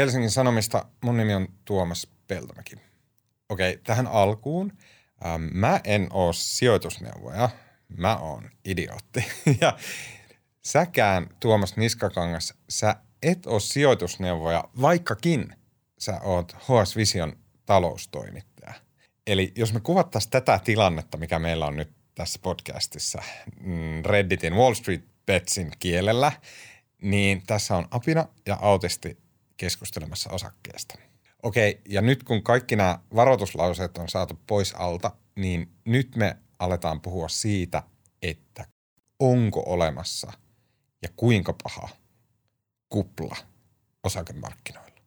[0.00, 0.84] Helsingin Sanomista.
[1.04, 2.76] Mun nimi on Tuomas Peltomäki.
[3.48, 4.72] Okei, tähän alkuun.
[5.26, 7.50] Ähm, mä en oo sijoitusneuvoja.
[7.88, 9.24] Mä oon idiootti.
[9.60, 9.78] ja
[10.64, 15.54] säkään, Tuomas Niskakangas, sä et oo sijoitusneuvoja, vaikkakin
[15.98, 17.36] sä oot HS Vision
[17.66, 18.74] taloustoimittaja.
[19.26, 23.22] Eli jos me kuvattaisiin tätä tilannetta, mikä meillä on nyt tässä podcastissa
[23.60, 26.32] mm, Redditin Wall Street Betsin kielellä,
[27.02, 29.29] niin tässä on apina ja autisti
[29.60, 30.98] keskustelemassa osakkeesta.
[31.42, 37.00] Okei, ja nyt kun kaikki nämä varoituslauseet on saatu pois alta, niin nyt me aletaan
[37.00, 37.82] puhua siitä,
[38.22, 38.66] että
[39.18, 40.32] onko olemassa
[41.02, 41.88] ja kuinka paha
[42.88, 43.36] kupla
[44.04, 45.00] osakemarkkinoilla.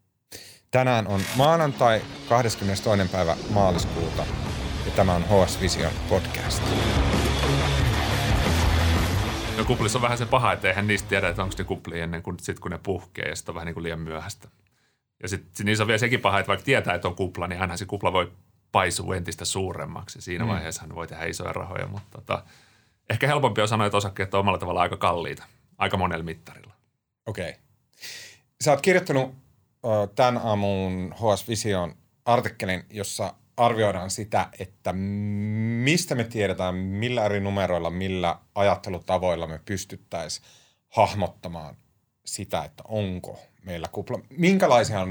[0.72, 3.12] Tänään on maanantai 22.
[3.12, 4.26] päivä maaliskuuta
[4.86, 6.64] ja tämä on HS Vision podcast.
[9.64, 12.24] No kuplissa on vähän se paha, että eihän niistä tiedä, että onko ne kupli ennen
[12.24, 14.48] kuin sit kun ne puhkee ja sitten on vähän niin kuin liian myöhäistä.
[15.22, 17.78] Ja sitten niissä on vielä sekin paha, että vaikka tietää, että on kupla, niin aina
[17.78, 18.32] se kupla voi
[18.72, 20.22] paisua entistä suuremmaksi.
[20.22, 20.50] Siinä mm.
[20.50, 22.44] vaiheessa hän voi tehdä isoja rahoja, mutta tota,
[23.10, 25.44] ehkä helpompi on sanoa, että osakkeet on omalla tavalla aika kalliita,
[25.78, 26.74] aika monella mittarilla.
[27.26, 27.50] Okei.
[27.50, 27.62] Okay.
[28.64, 29.36] Sä oot kirjoittanut
[30.16, 34.94] tämän aamun HS Vision artikkelin, jossa arvioidaan sitä, että
[35.84, 40.48] mistä me tiedetään, millä eri numeroilla, millä ajattelutavoilla me pystyttäisiin
[40.90, 41.76] hahmottamaan
[42.26, 44.20] sitä, että onko meillä kupla.
[44.30, 45.08] Minkälaisia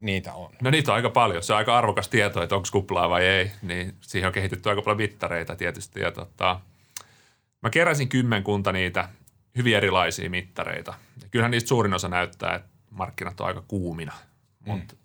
[0.00, 0.50] niitä on?
[0.62, 1.42] No niitä on aika paljon.
[1.42, 3.50] Se on aika arvokas tieto, että onko kuplaa vai ei.
[3.62, 6.00] Niin siihen on kehitetty aika paljon mittareita tietysti.
[6.00, 6.60] Ja tota,
[7.62, 9.08] mä keräsin kymmenkunta niitä
[9.56, 10.94] hyvin erilaisia mittareita.
[11.22, 14.12] Ja kyllähän niistä suurin osa näyttää, että markkinat on aika kuumina.
[14.66, 15.00] Mutta mm.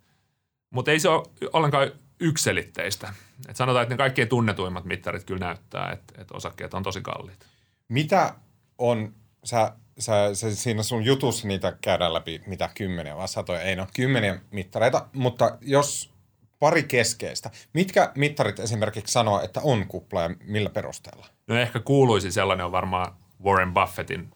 [0.70, 3.14] mut ei se ole ollenkaan ykselitteistä.
[3.50, 7.46] Et sanotaan, että ne kaikkein tunnetuimmat mittarit kyllä näyttää, että, että osakkeet on tosi kalliita.
[7.90, 8.34] Mitä
[8.78, 13.76] on, sä, sä, sä, siinä sun jutussa niitä käydään läpi, mitä kymmeniä, vaan satoja, ei
[13.76, 16.14] no kymmeniä mittareita, mutta jos
[16.60, 17.52] pari keskeistä.
[17.74, 21.28] Mitkä mittarit esimerkiksi sanoo, että on kupla ja millä perusteella?
[21.48, 24.32] No ehkä kuuluisi sellainen on varmaan Warren Buffettin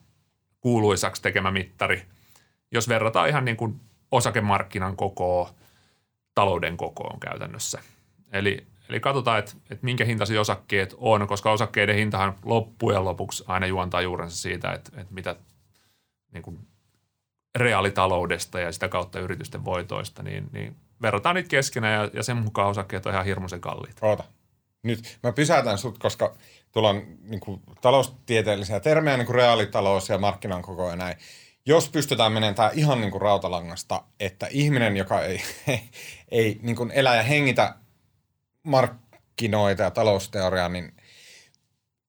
[0.62, 2.06] kuuluisaksi tekemä mittari.
[2.72, 3.80] Jos verrataan ihan niin kuin
[4.12, 5.54] osakemarkkinan kokoa–
[6.36, 7.82] talouden kokoon käytännössä.
[8.32, 13.66] Eli, eli katsotaan, että, että minkä hintaisia osakkeet on, koska osakkeiden hintahan loppujen lopuksi aina
[13.66, 15.36] juontaa juurensa siitä, että, että mitä
[16.34, 16.60] niin kuin
[17.56, 22.70] reaalitaloudesta ja sitä kautta yritysten voitoista, niin, niin verrataan niitä keskenään ja, ja sen mukaan
[22.70, 24.06] osakkeet on ihan hirmuisen kalliita.
[24.06, 24.24] Oota.
[24.84, 26.36] Nyt mä pysäytän sut, koska
[26.72, 31.16] tuolla on niin kuin, taloustieteellisiä termejä, niin kuin reaalitalous ja markkinan koko ja näin
[31.66, 35.42] jos pystytään menemään tämä ihan niin kuin rautalangasta, että ihminen, joka ei,
[36.32, 37.76] ei, niin kuin elä ja hengitä
[38.64, 40.94] markkinoita ja talousteoriaa, niin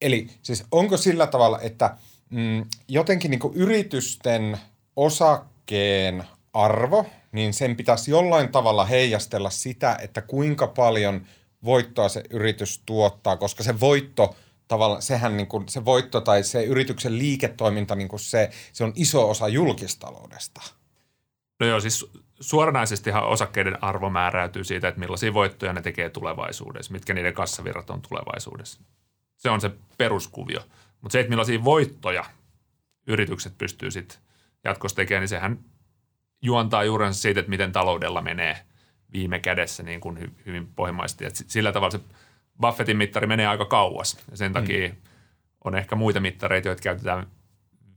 [0.01, 1.97] eli siis onko sillä tavalla, että
[2.31, 4.59] mm, jotenkin niin kuin yritysten
[4.97, 11.27] osakkeen arvo, niin sen pitäisi jollain tavalla heijastella sitä, että kuinka paljon
[11.65, 14.35] voittoa se yritys tuottaa, koska se voitto–
[14.69, 18.93] tavallaan sehän niin kuin, se voitto tai se yrityksen liiketoiminta, niin kuin se, se on
[18.95, 20.63] iso osa julkistaloudesta.
[21.61, 27.15] No joo, siis suoranaisestihan osakkeiden arvo määräytyy siitä, että millaisia voittoja ne tekee tulevaisuudessa, mitkä
[27.15, 28.81] niiden kassavirrat on tulevaisuudessa.
[29.37, 30.61] Se on se peruskuvio.
[31.01, 32.25] Mutta se, että millaisia voittoja
[33.07, 34.19] yritykset pystyy sitten
[34.65, 35.59] jatkossa tekemään, niin sehän
[36.43, 38.57] juontaa juurensa siitä, että miten taloudella menee
[39.13, 41.25] viime kädessä niin kuin hyvin pohjimmaisesti.
[41.33, 42.01] Sillä tavalla se–
[42.63, 44.19] Buffettin mittari menee aika kauas.
[44.31, 44.97] Ja sen takia mm.
[45.65, 47.27] on ehkä muita mittareita, joita käytetään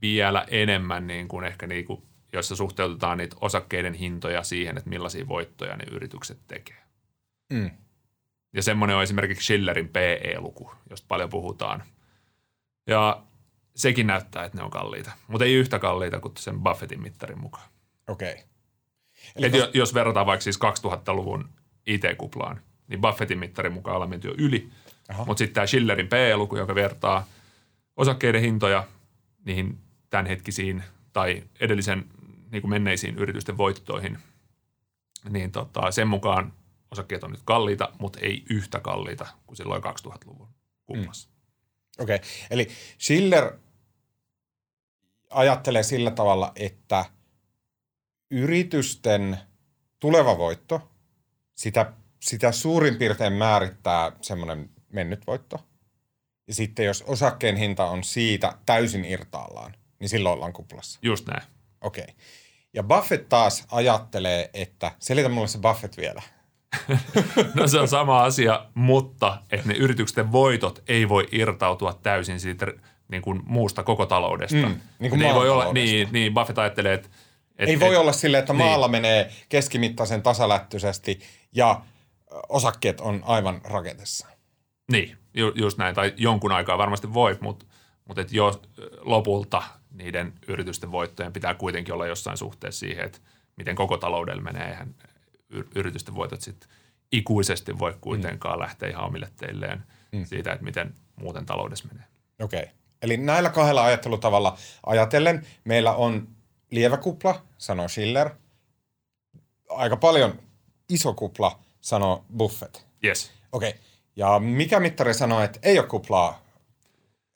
[0.02, 5.28] vielä enemmän, niin kuin ehkä niin kuin, joissa suhteutetaan niitä osakkeiden hintoja siihen, että millaisia
[5.28, 6.82] voittoja ne yritykset tekee.
[7.52, 7.70] Mm.
[8.52, 11.82] Ja semmoinen on esimerkiksi Schillerin PE-luku, josta paljon puhutaan.
[12.86, 13.22] Ja
[13.76, 17.68] sekin näyttää, että ne on kalliita, mutta ei yhtä kalliita kuin sen Buffettin mittarin mukaan.
[18.08, 18.32] Okei.
[18.32, 18.44] Okay.
[19.36, 21.48] Eli jos, jos verrataan vaikka siis 2000-luvun
[21.86, 24.70] IT-kuplaan, niin Buffettin mittarin mukaan ollaan menty jo yli.
[25.26, 27.26] Mutta sitten tämä Schillerin PE-luku, joka vertaa
[27.96, 28.84] osakkeiden hintoja
[29.44, 29.78] niihin
[30.10, 30.82] tämänhetkisiin
[31.12, 32.04] tai edellisen
[32.50, 34.18] niin kuin menneisiin yritysten voittoihin,
[35.28, 36.52] niin tota, sen mukaan
[36.90, 40.48] osakkeet on nyt kalliita, mutta ei yhtä kalliita kuin silloin 2000-luvun
[40.86, 41.28] kuplassa.
[41.28, 42.02] Mm.
[42.02, 42.28] Okei, okay.
[42.50, 42.68] eli
[42.98, 43.52] Schiller
[45.30, 47.04] ajattelee sillä tavalla, että
[48.30, 49.38] yritysten
[50.00, 50.90] tuleva voitto,
[51.54, 55.56] sitä sitä suurin piirtein määrittää semmoinen mennyt voitto.
[56.48, 60.98] Ja sitten jos osakkeen hinta on siitä täysin irtaallaan, niin silloin ollaan kuplassa.
[61.02, 61.42] Just näin.
[61.80, 62.02] Okei.
[62.04, 62.14] Okay.
[62.74, 66.22] Ja Buffett taas ajattelee, että selitä mulle se Buffett vielä.
[67.54, 72.66] no se on sama asia, mutta että ne yritysten voitot ei voi irtautua täysin siitä
[73.08, 74.68] niin kuin muusta koko taloudesta.
[74.68, 77.08] Mm, niin kuin ei voi olla, niin, niin, Buffett ajattelee, että
[77.58, 78.66] Et, Ei voi et, olla silleen, että niin.
[78.66, 81.20] maalla menee keskimittaisen tasalättöisesti
[81.52, 81.80] ja
[82.48, 84.26] osakkeet on aivan raketessa.
[84.92, 85.94] Niin, ju, just näin.
[85.94, 87.66] Tai jonkun aikaa varmasti voi, mutta,
[88.04, 88.62] mutta et jo
[89.00, 93.18] lopulta niiden yritysten voittojen pitää kuitenkin olla jossain suhteessa siihen, että
[93.56, 94.68] miten koko taloudella menee.
[94.68, 94.94] Eihän
[95.74, 96.68] yritysten voitot sitten
[97.12, 98.60] ikuisesti voi kuitenkaan mm.
[98.60, 100.24] lähteä ihan omille teilleen mm.
[100.24, 102.06] siitä, että miten muuten taloudessa menee.
[102.40, 102.62] Okei.
[102.62, 102.74] Okay.
[103.02, 106.28] Eli näillä kahdella ajattelutavalla ajatellen meillä on
[106.70, 108.30] lievä kupla, sanoo Schiller.
[109.68, 110.42] Aika paljon
[110.88, 112.86] iso kupla, sanoo Buffett.
[113.04, 113.32] Yes.
[113.52, 113.68] Okei.
[113.68, 113.80] Okay.
[114.16, 116.42] Ja mikä mittari sanoo, että ei ole kuplaa?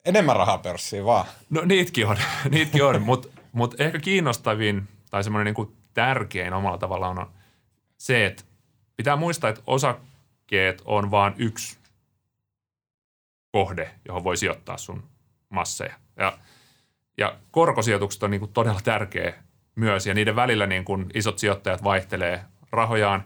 [0.04, 1.26] Enemmän rahaa pörssiin vaan.
[1.50, 2.16] No niitäkin on,
[2.50, 7.30] niitäkin on mutta mut ehkä kiinnostavin tai semmoinen niin tärkein omalla tavallaan on
[7.98, 8.44] se, että
[8.96, 11.78] pitää muistaa, että osakkeet on vain yksi
[13.52, 15.02] kohde, johon voi sijoittaa sun
[15.48, 15.94] masseja.
[16.16, 16.38] Ja,
[17.18, 19.34] ja korkosijoitukset on niin kuin todella tärkeä
[19.74, 23.24] myös ja niiden välillä niin kuin isot sijoittajat vaihtelee rahojaan.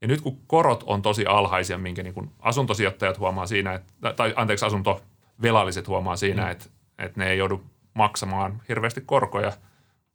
[0.00, 4.32] Ja nyt kun korot on tosi alhaisia, minkä niin kuin asuntosijoittajat huomaa siinä, että, tai
[4.36, 6.50] anteeksi asuntovelalliset huomaa siinä, mm.
[6.50, 6.66] että,
[6.98, 7.62] että ne ei joudu
[7.94, 9.52] maksamaan hirveästi korkoja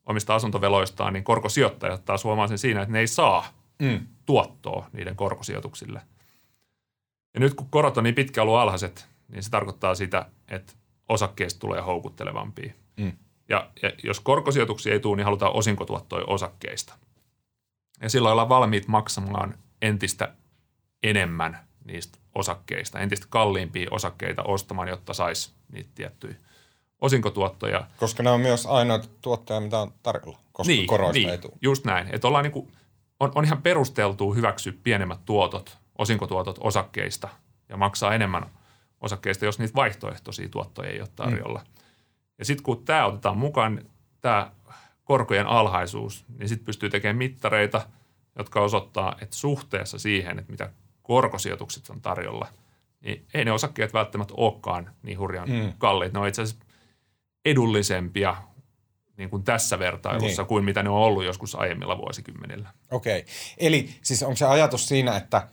[0.06, 3.46] omista asuntoveloistaan, niin korkosijoittajat taas huomaa sen siinä, että ne ei saa
[3.80, 4.08] mm.
[4.26, 6.02] tuottoa niiden korkosijoituksille.
[7.34, 10.74] Ja nyt kun korot on niin pitkä ollut alhaiset, niin se tarkoittaa sitä, että
[11.10, 12.74] osakkeista tulee houkuttelevampia.
[12.98, 13.12] Mm.
[13.50, 16.94] Ja, ja jos korkosijoituksia ei tule, niin halutaan osinkotuottoja osakkeista.
[18.02, 20.34] Ja silloin ollaan valmiit maksamaan entistä
[21.04, 26.36] enemmän niistä osakkeista, entistä kalliimpia osakkeita ostamaan, jotta saisi niitä tiettyjä
[27.02, 27.88] osinkotuottoja.
[27.98, 31.54] Koska ne on myös ainoat tuotteja, mitä on tarjolla, koska niin, koroista niin, ei tule.
[31.62, 32.08] just näin.
[32.12, 32.72] Että ollaan niin kuin,
[33.20, 37.30] on, on ihan perusteltua hyväksyä pienemmät tuotot, osinkotuotot osakkeista
[37.70, 38.46] ja maksaa enemmän
[39.02, 41.60] osakkeista, jos niitä vaihtoehtoisia tuottoja ei ole tarjolla.
[41.60, 41.84] Mm.
[42.40, 43.82] Ja sitten kun tämä otetaan mukaan,
[44.22, 44.52] tämä
[45.04, 47.82] korkojen alhaisuus, niin sitten pystyy tekemään mittareita,
[48.38, 50.70] jotka osoittaa, että suhteessa siihen, että mitä
[51.02, 52.48] korkosijoitukset on tarjolla,
[53.02, 55.74] niin ei ne osakkeet välttämättä olekaan niin hurjan mm.
[55.78, 56.14] kalliit.
[56.14, 56.66] Ne on itse asiassa
[57.46, 58.36] edullisempia
[59.18, 60.48] niin kuin tässä vertailussa niin.
[60.48, 62.70] kuin mitä ne on ollut joskus aiemmilla vuosikymmenillä.
[62.92, 63.20] Okei.
[63.20, 63.34] Okay.
[63.58, 65.48] Eli siis onko se ajatus siinä, että,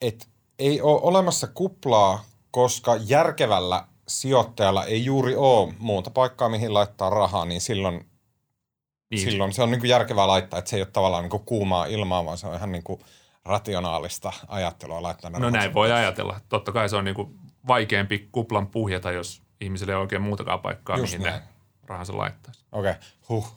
[0.00, 0.26] että
[0.58, 7.44] ei ole olemassa kuplaa, koska järkevällä sijoittajalla ei juuri ole muuta paikkaa, mihin laittaa rahaa,
[7.44, 8.06] niin silloin,
[9.10, 9.22] niin.
[9.22, 11.86] silloin se on niin kuin järkevää laittaa, että se ei ole tavallaan niin kuin kuumaa
[11.86, 13.00] ilmaa, vaan se on ihan niin kuin
[13.44, 16.40] rationaalista ajattelua laittaa No näin voi ajatella.
[16.48, 20.60] Totta kai se on niin kuin vaikeampi kuplan puhjata, jos ihmisille ei ole oikein muutakaan
[20.60, 21.42] paikkaa, Just mihin näin.
[21.42, 21.48] ne
[21.86, 22.64] rahansa laittaisi.
[22.72, 23.02] Okei, okay.
[23.28, 23.56] huh.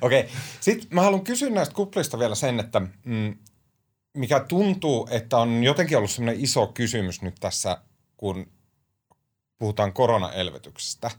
[0.00, 0.32] Okei, okay.
[0.60, 3.36] sitten mä haluan kysyä näistä kuplista vielä sen, että mm,
[4.14, 7.78] mikä tuntuu, että on jotenkin ollut semmoinen iso kysymys nyt tässä,
[8.16, 8.46] kun
[9.58, 11.10] puhutaan koronaelvytyksestä.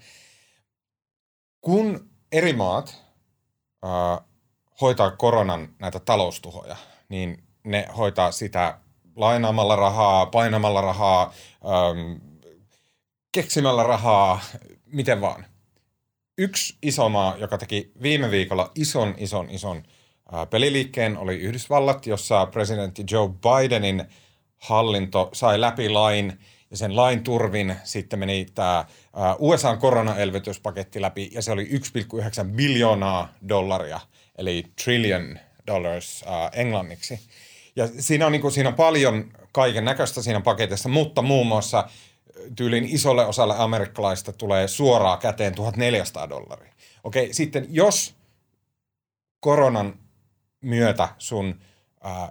[1.62, 3.04] Kun eri maat
[3.86, 4.26] äh,
[4.82, 6.76] hoitaa koronan näitä taloustuhoja,
[7.10, 8.78] niin ne hoitaa sitä
[9.16, 11.34] lainaamalla rahaa, painamalla rahaa,
[11.66, 12.22] ähm,
[13.32, 14.40] keksimällä rahaa,
[14.86, 15.46] miten vaan.
[16.38, 22.46] Yksi iso maa, joka teki viime viikolla ison, ison, ison äh, peliliikkeen, oli Yhdysvallat, jossa
[22.46, 24.06] presidentti Joe Bidenin
[24.58, 26.40] hallinto sai läpi lain
[26.76, 28.86] ja sen lain turvin sitten meni tämä
[29.40, 34.00] USAn koronaelvytyspaketti läpi ja se oli 1,9 biljoonaa dollaria,
[34.38, 37.20] eli trillion dollars äh, englanniksi.
[37.76, 41.90] Ja siinä on, niin kuin, siinä on paljon kaiken näköistä siinä paketissa, mutta muun muassa
[42.56, 46.74] tyylin isolle osalle amerikkalaista tulee suoraa käteen 1400 dollaria.
[47.04, 48.16] Okei, sitten jos
[49.40, 50.00] koronan
[50.62, 51.60] myötä sun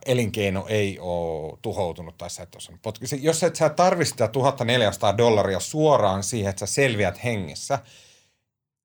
[0.07, 3.05] elinkeino ei ole tuhoutunut tai sä et ole potki.
[3.21, 7.79] Jos et sä tarvitse sitä 1400 dollaria suoraan siihen, että sä selviät hengissä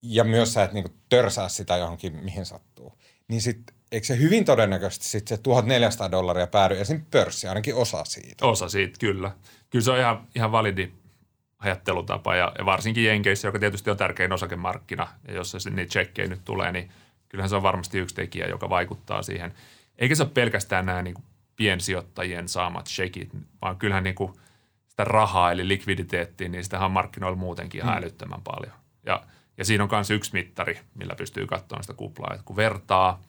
[0.01, 2.93] ja myös sä et niinku törsää sitä johonkin, mihin sattuu,
[3.27, 7.05] niin sitten eikö se hyvin todennäköisesti sit se 1400 dollaria päädy esim.
[7.11, 8.45] pörssi, ainakin osa siitä?
[8.45, 9.31] Osa siitä, kyllä.
[9.69, 10.91] Kyllä se on ihan, ihan validi
[11.59, 16.45] ajattelutapa ja, ja varsinkin Jenkeissä, joka tietysti on tärkein osakemarkkina ja jos niitä tsekkejä nyt
[16.45, 16.91] tulee, niin
[17.29, 19.53] kyllähän se on varmasti yksi tekijä, joka vaikuttaa siihen.
[19.99, 21.25] Eikä se ole pelkästään nämä niin kuin
[21.55, 23.29] piensijoittajien saamat shekit,
[23.61, 24.33] vaan kyllähän niin kuin
[24.87, 28.03] sitä rahaa eli likviditeettiä, niin sitä on markkinoilla muutenkin ihan hmm.
[28.03, 28.73] älyttömän paljon.
[29.05, 29.23] Ja,
[29.57, 33.21] ja siinä on myös yksi mittari, millä pystyy katsomaan sitä kuplaa, että kun vertaa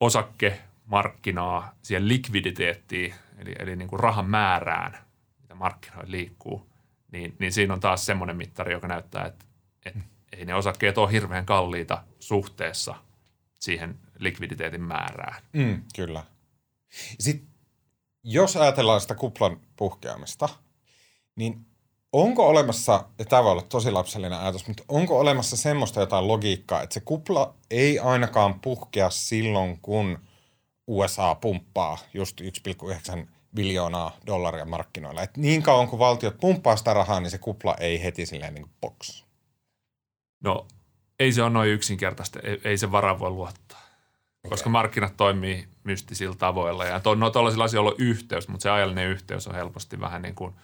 [0.00, 4.98] osakemarkkinaa siihen likviditeettiin, eli, eli niin kuin rahan määrään,
[5.40, 6.66] mitä markkinoilla liikkuu–
[7.12, 9.44] niin, niin siinä on taas semmoinen mittari, joka näyttää, että,
[9.86, 10.00] että
[10.32, 12.94] ei ne osakkeet ole hirveän kalliita suhteessa
[13.58, 15.42] siihen likviditeetin määrään.
[15.52, 16.24] Mm, kyllä.
[17.18, 17.48] Sitten
[18.24, 20.48] jos ajatellaan sitä kuplan puhkeamista,
[21.36, 21.66] niin
[22.12, 26.82] onko olemassa, ja tämä voi olla tosi lapsellinen ajatus, mutta onko olemassa semmoista jotain logiikkaa,
[26.82, 30.18] että se kupla ei ainakaan puhkea silloin, kun
[30.86, 35.22] USA pumppaa just 1,9 biljoonaa dollaria markkinoilla.
[35.22, 38.62] Et niin kauan kun valtiot pumppaa sitä rahaa, niin se kupla ei heti silleen niin
[38.62, 39.24] kuin box.
[40.44, 40.66] No
[41.18, 43.81] ei se ole noin yksinkertaista, ei, ei se varaa voi luottaa.
[44.48, 49.08] Koska markkinat toimii mystisillä tavoilla ja to, no tuollaisilla asioilla on yhteys, mutta se ajallinen
[49.08, 50.54] yhteys on helposti vähän niin kuin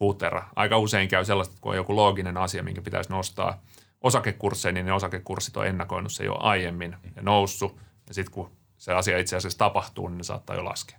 [0.00, 0.48] huutera.
[0.56, 3.62] Aika usein käy sellaista, kun on joku looginen asia, minkä pitäisi nostaa
[4.00, 7.76] osakekursseja, niin ne osakekurssit on ennakoinut se jo aiemmin ja noussut.
[8.08, 10.98] Ja sitten kun se asia itse asiassa tapahtuu, niin ne saattaa jo laskea.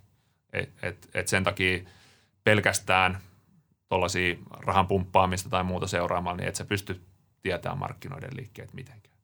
[0.52, 1.78] Et, et, et sen takia
[2.44, 3.18] pelkästään
[3.88, 7.00] tuollaisia rahan pumppaamista tai muuta seuraamaan, niin et sä pysty
[7.42, 9.16] tietämään markkinoiden liikkeet mitenkään.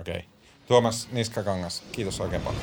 [0.00, 0.16] Okei.
[0.16, 0.35] Okay.
[0.66, 2.62] Tuomas Niskakangas, kiitos oikein paljon.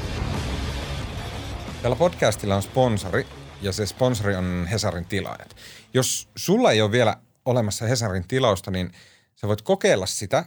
[1.82, 3.28] Tällä podcastilla on sponsori,
[3.62, 5.56] ja se sponsori on Hesarin tilaajat.
[5.94, 8.92] Jos sulla ei ole vielä olemassa Hesarin tilausta, niin
[9.36, 10.46] sä voit kokeilla sitä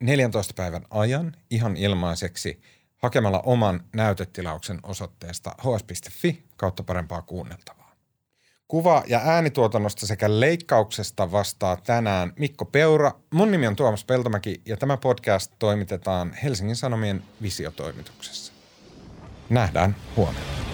[0.00, 2.60] 14 päivän ajan ihan ilmaiseksi
[2.96, 7.87] hakemalla oman näytetilauksen osoitteesta hs.fi kautta parempaa kuunneltavaa.
[8.68, 13.12] Kuva- ja äänituotannosta sekä leikkauksesta vastaa tänään Mikko Peura.
[13.30, 18.52] Mun nimi on Tuomas Peltomäki ja tämä podcast toimitetaan Helsingin Sanomien visiotoimituksessa.
[19.50, 20.67] Nähdään huomenna.